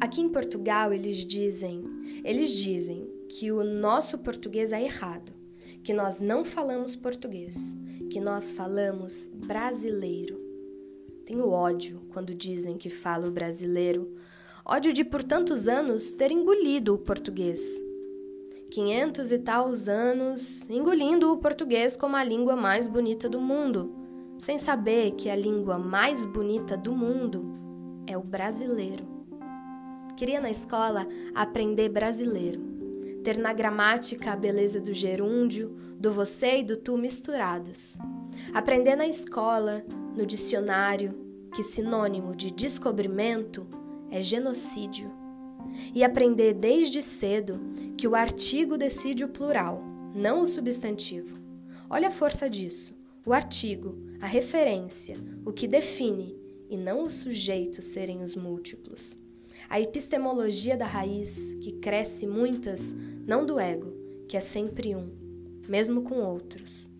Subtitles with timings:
[0.00, 1.84] Aqui em Portugal eles dizem,
[2.24, 5.30] eles dizem que o nosso português é errado,
[5.82, 7.76] que nós não falamos português,
[8.08, 10.40] que nós falamos brasileiro.
[11.26, 14.16] Tenho ódio quando dizem que falo brasileiro,
[14.64, 17.78] ódio de por tantos anos ter engolido o português.
[18.70, 23.94] Quinhentos e tal anos engolindo o português como a língua mais bonita do mundo,
[24.38, 27.52] sem saber que a língua mais bonita do mundo
[28.06, 29.19] é o brasileiro.
[30.20, 32.60] Queria na escola aprender brasileiro,
[33.24, 37.96] ter na gramática a beleza do gerúndio, do você e do tu misturados.
[38.52, 39.82] Aprender na escola,
[40.14, 41.18] no dicionário,
[41.54, 43.66] que sinônimo de descobrimento
[44.10, 45.10] é genocídio.
[45.94, 47.58] E aprender desde cedo
[47.96, 49.82] que o artigo decide o plural,
[50.14, 51.40] não o substantivo.
[51.88, 52.94] Olha a força disso.
[53.24, 55.16] O artigo, a referência,
[55.46, 59.18] o que define, e não o sujeito serem os múltiplos.
[59.68, 62.94] A epistemologia da raiz, que cresce muitas,
[63.26, 63.92] não do ego,
[64.28, 65.10] que é sempre um,
[65.68, 66.90] mesmo com outros.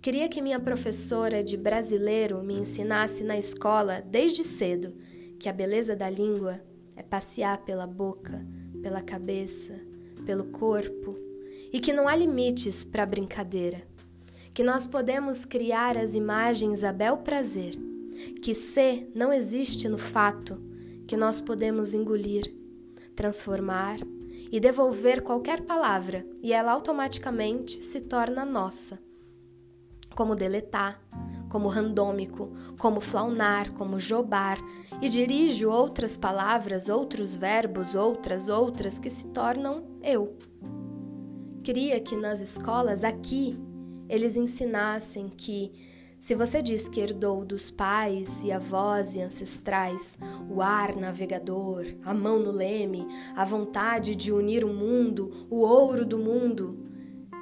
[0.00, 4.94] Queria que minha professora de brasileiro me ensinasse na escola, desde cedo,
[5.38, 6.60] que a beleza da língua
[6.94, 8.44] é passear pela boca,
[8.82, 9.74] pela cabeça,
[10.24, 11.16] pelo corpo,
[11.72, 13.82] e que não há limites para a brincadeira,
[14.54, 17.74] que nós podemos criar as imagens a bel prazer,
[18.40, 20.58] que ser não existe no fato,
[21.06, 22.54] que nós podemos engolir,
[23.14, 23.98] transformar
[24.50, 28.98] e devolver qualquer palavra e ela automaticamente se torna nossa
[30.16, 31.00] como deletar,
[31.50, 34.58] como randômico, como flaunar, como jobar,
[35.02, 40.34] e dirijo outras palavras, outros verbos, outras, outras que se tornam eu.
[41.62, 43.58] Queria que nas escolas aqui
[44.08, 50.18] eles ensinassem que se você diz que herdou dos pais e avós e ancestrais
[50.50, 56.04] o ar navegador, a mão no leme, a vontade de unir o mundo, o ouro
[56.06, 56.82] do mundo,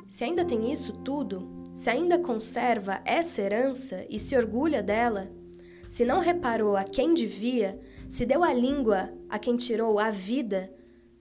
[0.08, 5.30] se ainda tem isso tudo, se ainda conserva essa herança e se orgulha dela,
[5.88, 10.72] se não reparou a quem devia, se deu a língua a quem tirou a vida,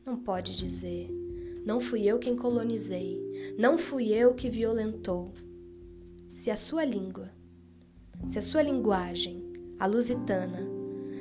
[0.06, 1.10] não pode dizer:
[1.66, 3.22] não fui eu quem colonizei,
[3.58, 5.32] não fui eu que violentou.
[6.32, 7.32] Se a sua língua,
[8.26, 9.44] se a sua linguagem,
[9.80, 10.68] a lusitana,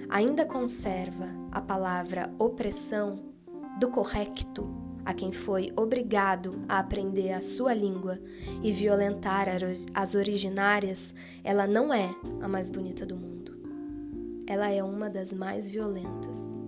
[0.09, 3.19] ainda conserva a palavra opressão
[3.81, 4.69] do correcto,
[5.05, 8.21] a quem foi obrigado a aprender a sua língua
[8.63, 9.49] e violentar
[9.95, 13.53] as originárias, ela não é a mais bonita do mundo.
[14.47, 16.61] Ela é uma das mais violentas.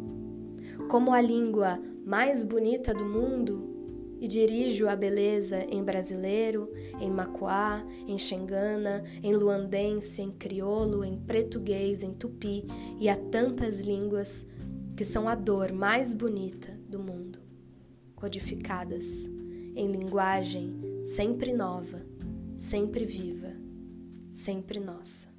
[0.88, 3.73] Como a língua mais bonita do mundo,
[4.24, 11.18] e dirijo a beleza em brasileiro, em macuá, em xengana, em luandense, em crioulo, em
[11.18, 12.64] português, em tupi
[12.98, 14.46] e a tantas línguas
[14.96, 17.38] que são a dor mais bonita do mundo
[18.16, 19.28] codificadas
[19.76, 22.00] em linguagem sempre nova,
[22.56, 23.52] sempre viva,
[24.30, 25.33] sempre nossa.